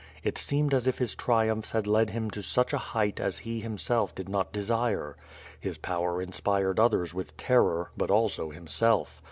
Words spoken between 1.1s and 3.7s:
triumphs had led him to such a height as he